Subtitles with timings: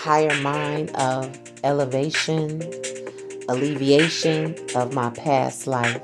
[0.00, 2.62] higher mind of elevation,
[3.48, 6.00] alleviation of my past life,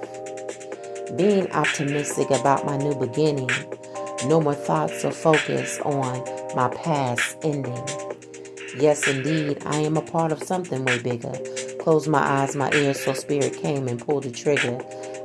[1.16, 3.50] being optimistic about my new beginning,
[4.26, 6.22] no more thoughts or focus on
[6.54, 7.88] my past ending.
[8.78, 11.32] Yes, indeed, I am a part of something way bigger.
[11.80, 14.78] Closed my eyes, my ears, so spirit came and pulled the trigger.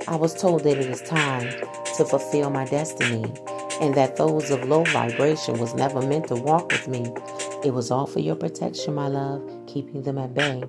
[0.07, 1.49] I was told that it is time
[1.97, 3.25] to fulfill my destiny
[3.81, 7.11] and that those of low vibration was never meant to walk with me.
[7.65, 10.63] It was all for your protection, my love, keeping them at bay.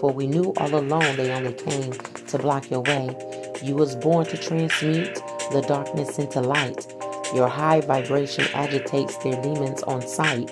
[0.00, 3.16] For we knew all along they only came to block your way.
[3.62, 5.14] You was born to transmute
[5.52, 6.86] the darkness into light.
[7.34, 10.50] Your high vibration agitates their demons on sight.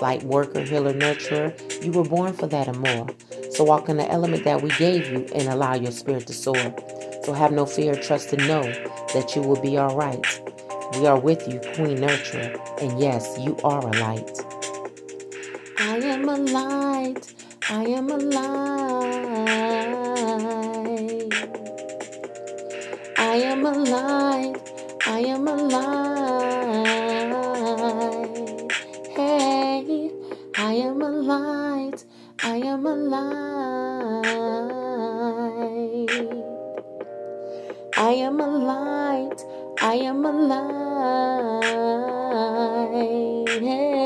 [0.00, 1.52] Light worker, healer, nurturer,
[1.84, 3.08] you were born for that and more.
[3.50, 6.74] So walk in the element that we gave you and allow your spirit to soar.
[7.24, 10.49] So have no fear, trust and know that you will be all right.
[10.92, 14.30] We are with you, Queen Nurturer, and yes, you are a light.
[15.78, 17.32] I am a light.
[17.70, 18.42] I am a light.
[23.18, 24.56] I am a light.
[25.06, 25.86] I am a light.
[29.10, 30.10] Hey,
[30.56, 32.04] I am a light.
[32.42, 34.24] I am a light.
[37.96, 39.44] I am a light.
[39.80, 41.64] I am alive.
[43.60, 43.99] Hey.